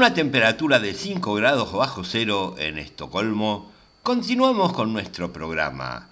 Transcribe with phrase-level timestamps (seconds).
[0.00, 3.70] una temperatura de 5 grados bajo cero en Estocolmo,
[4.02, 6.08] continuamos con nuestro programa.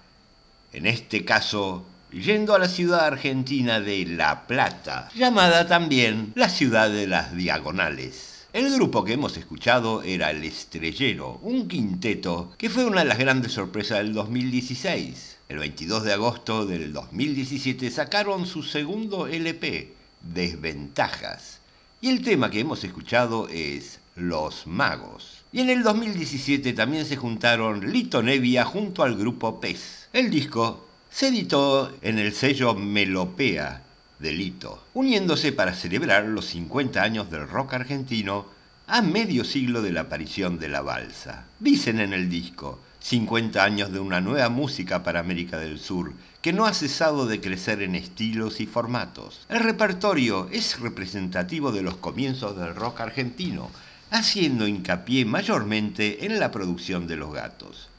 [0.71, 6.91] En este caso, yendo a la ciudad argentina de La Plata, llamada también la ciudad
[6.91, 8.45] de las diagonales.
[8.53, 13.17] El grupo que hemos escuchado era El Estrellero, un quinteto que fue una de las
[13.17, 15.37] grandes sorpresas del 2016.
[15.49, 21.58] El 22 de agosto del 2017 sacaron su segundo LP, Desventajas.
[22.01, 25.43] Y el tema que hemos escuchado es Los Magos.
[25.51, 30.07] Y en el 2017 también se juntaron Lito Nevia junto al grupo Pez.
[30.13, 33.83] El disco se editó en el sello Melopea
[34.17, 38.45] de Lito, uniéndose para celebrar los 50 años del rock argentino
[38.87, 41.47] a medio siglo de la aparición de la balsa.
[41.59, 46.53] Dicen en el disco, 50 años de una nueva música para América del Sur, que
[46.53, 49.45] no ha cesado de crecer en estilos y formatos.
[49.49, 53.69] El repertorio es representativo de los comienzos del rock argentino,
[54.09, 57.89] haciendo hincapié mayormente en la producción de los gatos.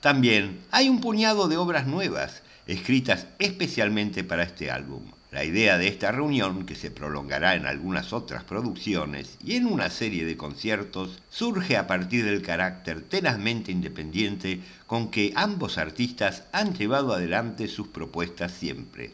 [0.00, 5.13] También hay un puñado de obras nuevas, escritas especialmente para este álbum.
[5.34, 9.90] La idea de esta reunión, que se prolongará en algunas otras producciones y en una
[9.90, 16.74] serie de conciertos, surge a partir del carácter tenazmente independiente con que ambos artistas han
[16.74, 19.10] llevado adelante sus propuestas siempre.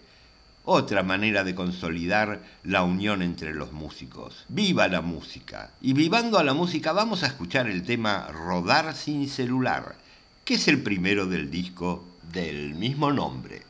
[0.67, 4.45] Otra manera de consolidar la unión entre los músicos.
[4.51, 5.71] ¡Viva la música!
[5.81, 9.97] Y vivando a la música vamos a escuchar el tema Rodar sin celular,
[10.45, 13.63] que es el primero del disco del mismo nombre.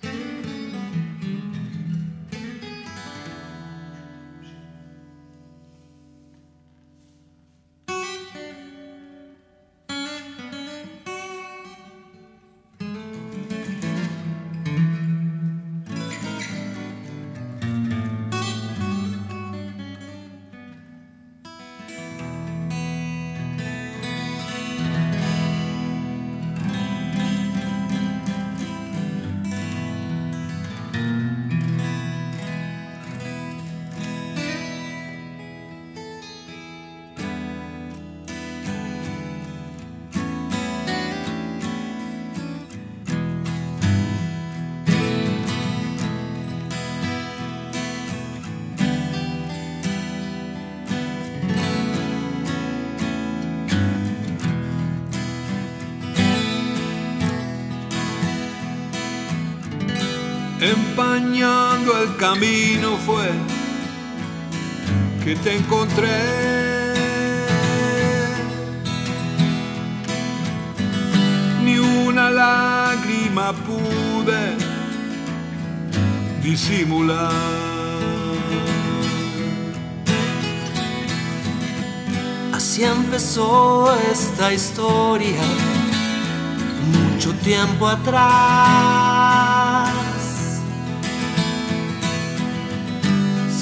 [60.60, 63.30] Empañando el camino fue
[65.24, 66.08] que te encontré.
[71.64, 74.56] Ni una lágrima pude
[76.42, 77.32] disimular.
[82.52, 85.40] Así empezó esta historia
[86.92, 89.20] mucho tiempo atrás.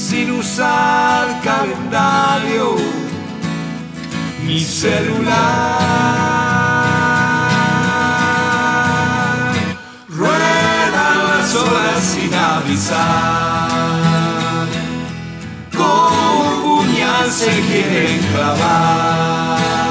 [0.08, 2.76] Sin usar calendario
[4.46, 5.28] mi celular.
[10.08, 13.68] Ruedan las horas sin avisar,
[15.76, 19.87] como un puñal se quieren clavar.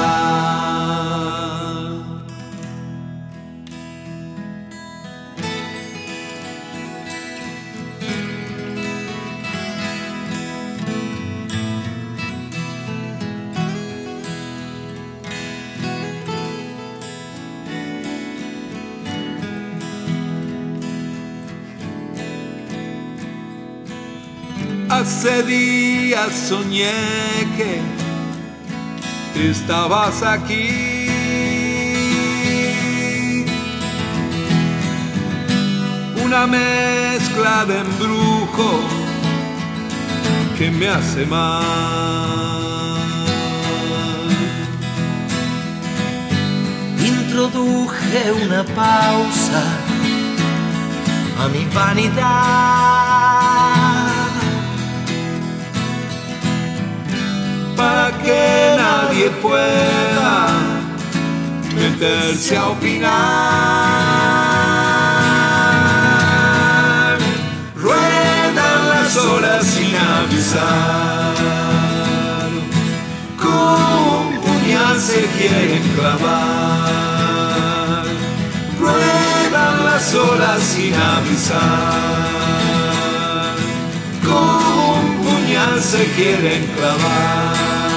[25.00, 26.90] Hace días soñé
[27.56, 27.80] que
[29.48, 31.06] estabas aquí.
[36.24, 38.80] Una mezcla de embrujo
[40.58, 41.62] que me hace mal.
[46.98, 49.62] Introduje una pausa
[51.40, 53.28] a mi vanidad.
[57.78, 60.48] Para que nadie pueda
[61.76, 63.08] meterse a opinar.
[67.76, 71.34] Ruedan las horas sin avisar,
[73.44, 77.38] con puñal se quieren clavar.
[78.80, 82.47] Ruedan las horas sin avisar,
[85.80, 87.87] se quieren clavar.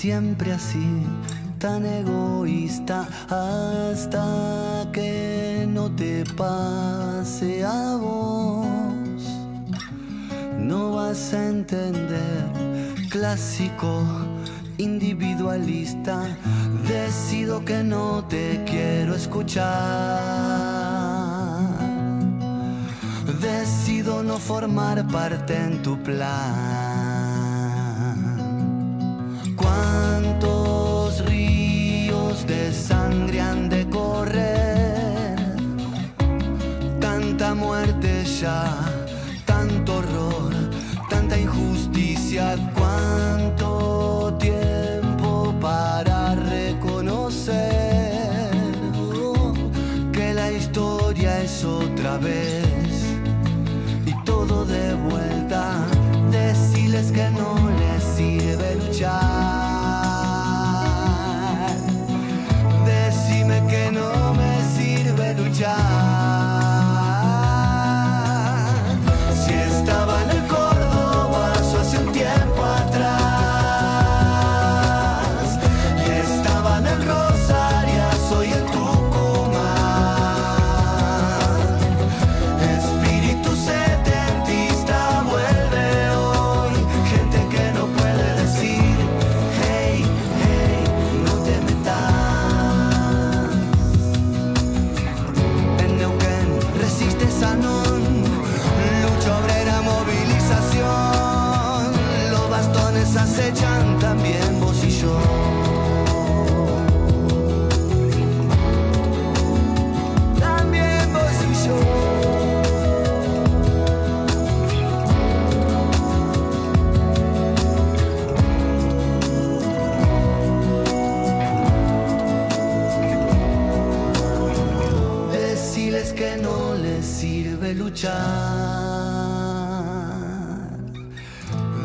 [0.00, 1.02] Siempre así,
[1.58, 9.20] tan egoísta, hasta que no te pase a vos.
[10.56, 12.44] No vas a entender,
[13.10, 14.04] clásico
[14.76, 16.28] individualista,
[16.86, 19.66] decido que no te quiero escuchar.
[23.40, 26.87] Decido no formar parte en tu plan.
[33.08, 35.36] Sangre han de correr?
[37.00, 38.64] Tanta muerte ya,
[39.44, 40.52] tanto horror,
[41.08, 42.44] tanta injusticia,
[42.78, 47.70] cuánto tiempo para reconocer
[50.12, 52.88] que la historia es otra vez
[54.06, 55.62] y todo de vuelta.
[56.30, 57.57] Decirles que no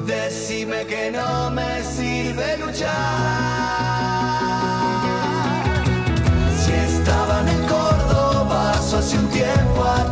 [0.06, 2.90] Decime que no me sirve luchar.
[6.60, 10.03] Si estaba en el Córdoba hace un tiempo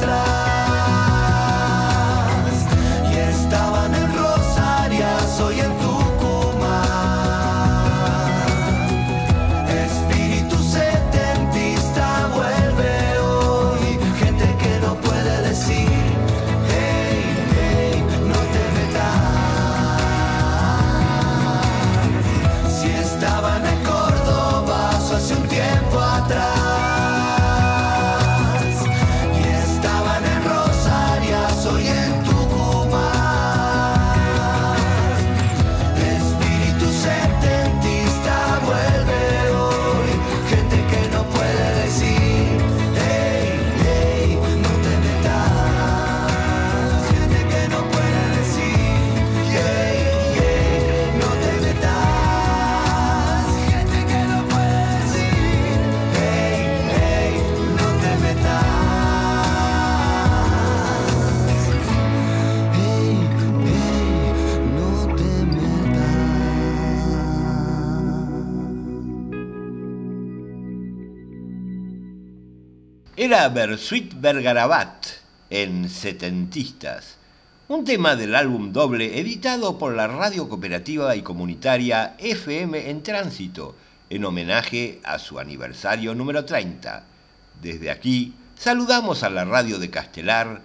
[73.31, 75.05] Era Bersuit Bergarabat
[75.49, 77.15] en Setentistas,
[77.69, 83.77] un tema del álbum doble editado por la radio cooperativa y comunitaria FM en Tránsito,
[84.09, 87.05] en homenaje a su aniversario número 30.
[87.61, 90.61] Desde aquí saludamos a la radio de Castelar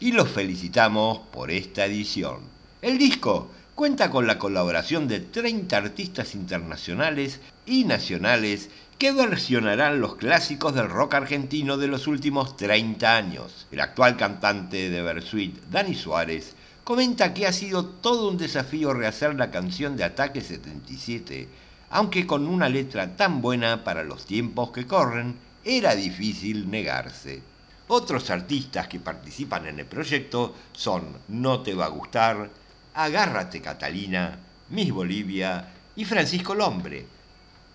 [0.00, 2.40] y los felicitamos por esta edición.
[2.82, 10.16] El disco cuenta con la colaboración de 30 artistas internacionales y nacionales que versionarán los
[10.16, 13.68] clásicos del rock argentino de los últimos 30 años.
[13.70, 19.36] El actual cantante de Bersuit, Dani Suárez, comenta que ha sido todo un desafío rehacer
[19.36, 21.48] la canción de Ataque 77,
[21.90, 27.40] aunque con una letra tan buena para los tiempos que corren, era difícil negarse.
[27.86, 32.50] Otros artistas que participan en el proyecto son No Te Va a Gustar,
[32.94, 34.40] Agárrate Catalina,
[34.70, 37.17] Miss Bolivia y Francisco Lombre.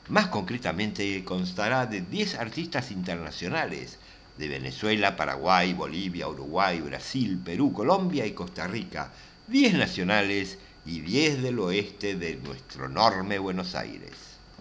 [0.10, 4.00] Más concretamente constará de 10 artistas internacionales
[4.38, 9.12] de Venezuela, Paraguay, Bolivia, Uruguay, Brasil, Perú, Colombia y Costa Rica,
[9.48, 14.12] 10 nacionales y 10 del oeste de nuestro enorme Buenos Aires.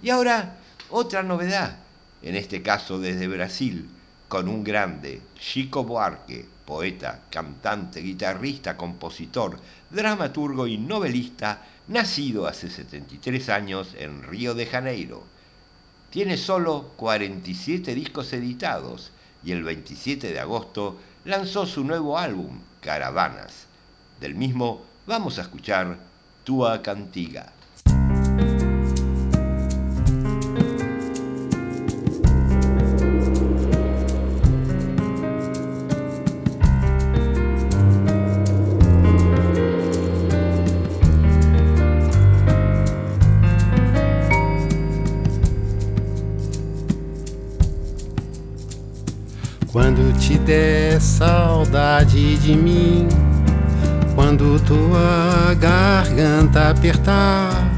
[0.01, 0.59] Y ahora,
[0.91, 1.79] otra novedad,
[2.23, 3.89] en este caso desde Brasil,
[4.29, 9.59] con un grande, Chico Buarque, poeta, cantante, guitarrista, compositor,
[9.91, 15.25] dramaturgo y novelista, nacido hace 73 años en Río de Janeiro.
[16.11, 19.11] Tiene solo 47 discos editados
[19.45, 23.67] y el 27 de agosto lanzó su nuevo álbum, Caravanas.
[24.21, 25.99] Del mismo vamos a escuchar
[26.45, 27.53] Tua Cantiga.
[50.53, 53.09] Der saudade de mim,
[54.15, 57.71] quando tua garganta apertar,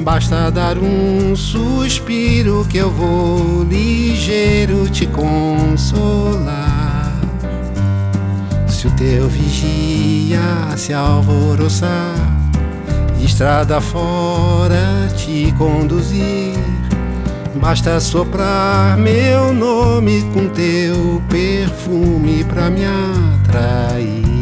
[0.00, 5.92] basta dar um suspiro que eu vou ligeiro te consolar.
[8.66, 10.40] Se o teu vigia
[10.76, 12.16] se alvoroçar,
[13.20, 16.81] estrada fora te conduzir.
[17.54, 24.32] Basta soprar meu nome com teu perfume pra me atrair.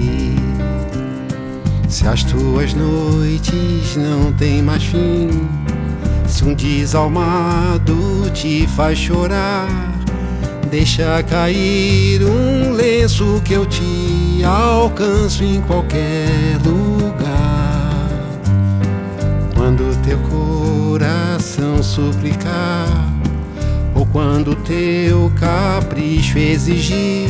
[1.89, 5.29] Se as tuas noites não têm mais fim,
[6.27, 9.67] se um desalmado te faz chorar,
[10.71, 17.30] deixa cair um lenço que eu te alcanço em qualquer lugar.
[20.03, 22.89] Teu coração suplicar,
[23.95, 27.29] ou quando teu capricho exigir,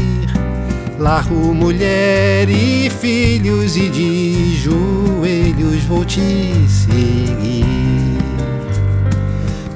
[0.99, 7.65] largo mulher e filhos e de joelhos vou te seguir.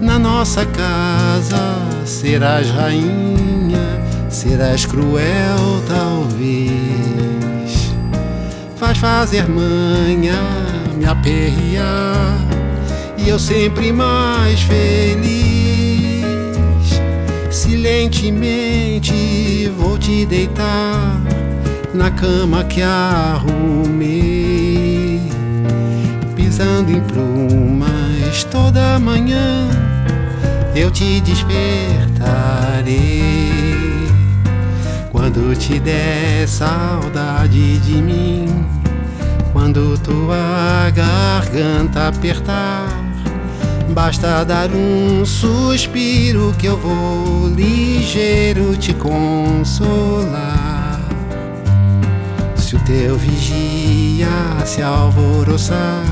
[0.01, 1.59] Na nossa casa
[2.07, 7.93] serás rainha, serás cruel talvez.
[8.77, 10.41] Faz fazer manha,
[10.97, 12.54] me aperrear
[13.25, 16.25] e eu sempre mais feliz.
[17.51, 21.21] Silentemente vou te deitar
[21.95, 24.13] na cama que arrumei,
[26.37, 29.71] pisando em plumas toda manhã.
[30.75, 32.03] Eu te despertarei
[35.13, 38.67] quando te der saudade de mim.
[39.53, 43.04] Quando tua garganta apertar,
[43.91, 51.01] basta dar um suspiro que eu vou ligeiro te consolar.
[52.57, 54.29] Se o teu vigia
[54.65, 56.03] se alvoroçar,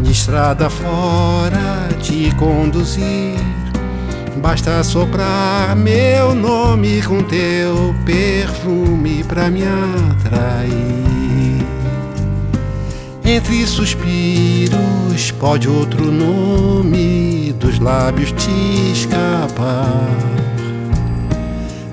[0.00, 3.38] de estrada fora te conduzir,
[4.40, 11.17] basta soprar meu nome com teu perfume pra me atrair.
[13.30, 20.08] Entre suspiros pode outro nome dos lábios te escapar.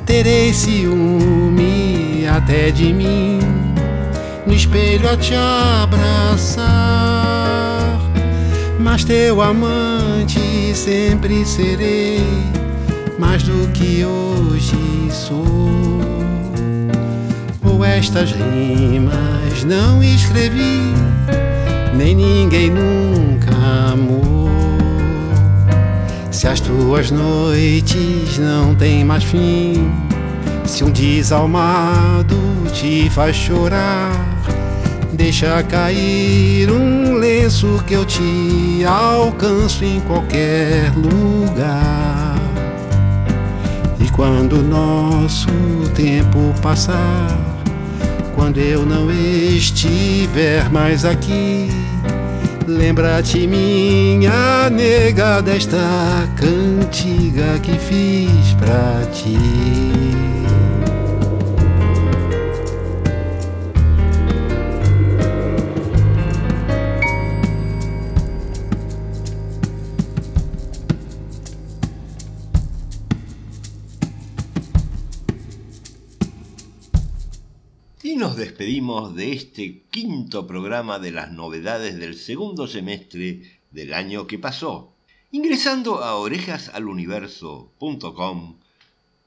[0.06, 3.39] Terei ciúme até de mim,
[4.48, 5.34] no espelho a te
[5.84, 6.63] abraçar.
[8.80, 12.24] Mas teu amante sempre serei,
[13.19, 14.78] mais do que hoje
[15.12, 16.14] sou.
[17.83, 20.93] Estas rimas não escrevi,
[21.95, 23.51] nem ninguém nunca
[23.91, 24.49] amou.
[26.31, 29.91] Se as tuas noites não têm mais fim,
[30.65, 32.38] se um desalmado
[32.73, 34.11] te faz chorar,
[35.13, 42.35] deixa cair um lenço que eu te alcanço em qualquer lugar.
[43.99, 45.47] E quando nosso
[45.95, 47.55] tempo passar,
[48.36, 51.69] quando eu não estiver mais aqui,
[52.67, 55.78] lembra-te, minha nega, desta
[56.36, 59.38] cantiga que fiz pra ti.
[78.55, 84.93] despedimos de este quinto programa de las novedades del segundo semestre del año que pasó.
[85.29, 88.55] Ingresando a orejasaluniverso.com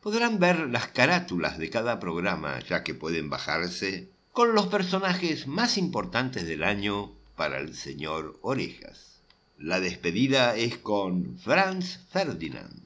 [0.00, 5.76] podrán ver las carátulas de cada programa, ya que pueden bajarse, con los personajes más
[5.76, 9.20] importantes del año para el señor Orejas.
[9.58, 12.80] La despedida es con Franz Ferdinand,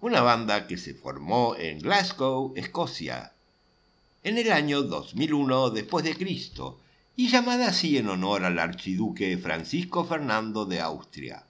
[0.00, 3.33] una banda que se formó en Glasgow, Escocia,
[4.24, 6.80] en el año 2001 después de Cristo
[7.14, 11.44] y llamada así en honor al archiduque Francisco Fernando de Austria,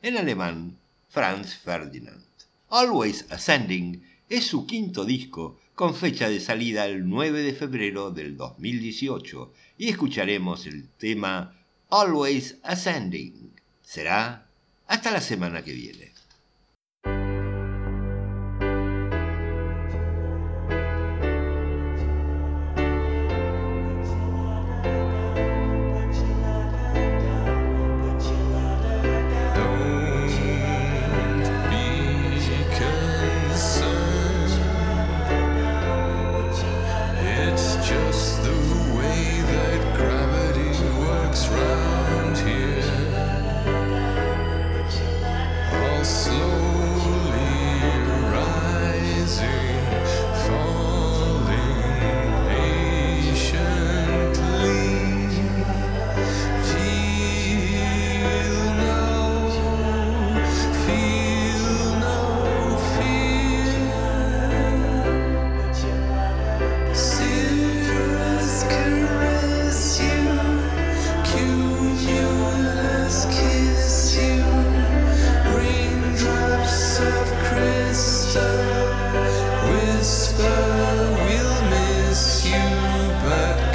[0.00, 2.24] en alemán Franz Ferdinand.
[2.68, 8.36] Always Ascending es su quinto disco con fecha de salida el 9 de febrero del
[8.36, 11.56] 2018 y escucharemos el tema
[11.90, 13.50] Always Ascending.
[13.82, 14.46] Será
[14.86, 16.09] hasta la semana que viene.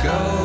[0.05, 0.44] go.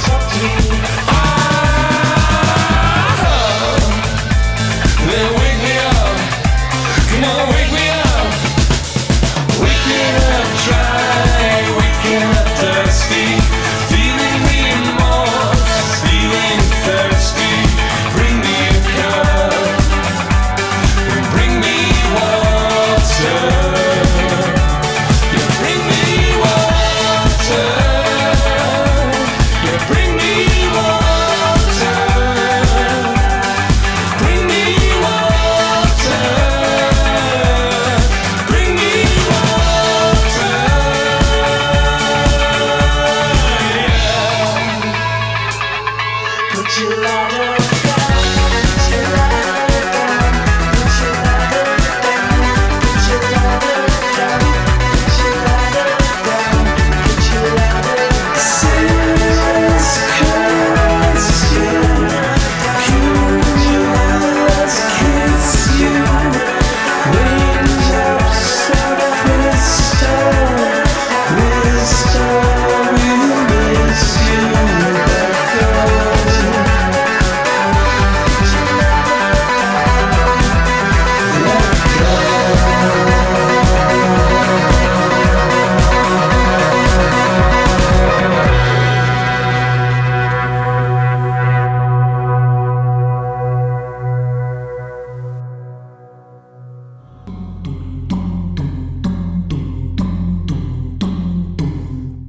[0.05, 1.38] Talk to me.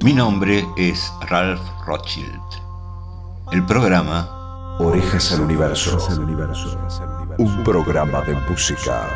[0.03, 2.41] Mi nombre es Ralph Rothschild.
[3.53, 5.99] El programa Orejas al Universo.
[7.37, 9.11] Un programa de música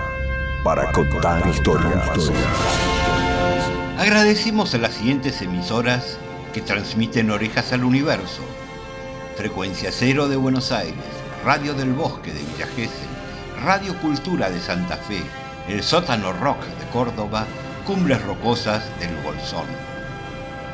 [0.63, 2.31] para contar historias.
[3.99, 6.19] Agradecemos a las siguientes emisoras
[6.53, 8.43] que transmiten Orejas al Universo.
[9.39, 10.95] Frecuencia Cero de Buenos Aires,
[11.47, 13.09] Radio del Bosque de Villa Gesell,
[13.65, 15.23] Radio Cultura de Santa Fe,
[15.67, 17.47] El Sótano Rock de Córdoba,
[17.87, 19.94] Cumbres Rocosas del Bolsón.